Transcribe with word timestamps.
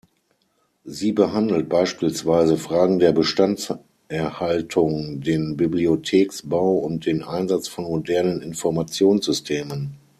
Sie 0.83 1.11
behandelt 1.11 1.69
beispielsweise 1.69 2.57
Fragen 2.57 2.97
der 2.97 3.11
Bestandserhaltung, 3.11 5.21
den 5.21 5.57
Bibliotheksbau 5.57 6.77
und 6.77 7.05
den 7.05 7.21
Einsatz 7.21 7.67
von 7.67 7.83
modernen 7.85 8.41
Informationssystemen. 8.41 9.97